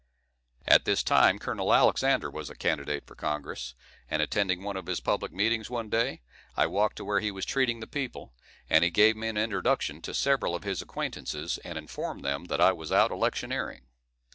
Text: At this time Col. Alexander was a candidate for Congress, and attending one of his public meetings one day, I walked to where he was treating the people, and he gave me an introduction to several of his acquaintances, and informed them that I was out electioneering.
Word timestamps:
At 0.67 0.85
this 0.85 1.03
time 1.03 1.37
Col. 1.37 1.71
Alexander 1.71 2.31
was 2.31 2.49
a 2.49 2.55
candidate 2.55 3.05
for 3.05 3.13
Congress, 3.13 3.75
and 4.09 4.19
attending 4.19 4.63
one 4.63 4.75
of 4.75 4.87
his 4.87 4.99
public 4.99 5.31
meetings 5.31 5.69
one 5.69 5.89
day, 5.89 6.21
I 6.57 6.65
walked 6.65 6.95
to 6.95 7.05
where 7.05 7.19
he 7.19 7.29
was 7.29 7.45
treating 7.45 7.81
the 7.81 7.85
people, 7.85 8.33
and 8.67 8.83
he 8.83 8.89
gave 8.89 9.15
me 9.15 9.27
an 9.27 9.37
introduction 9.37 10.01
to 10.01 10.15
several 10.15 10.55
of 10.55 10.63
his 10.63 10.81
acquaintances, 10.81 11.59
and 11.59 11.77
informed 11.77 12.25
them 12.25 12.45
that 12.45 12.59
I 12.59 12.71
was 12.71 12.91
out 12.91 13.11
electioneering. 13.11 13.85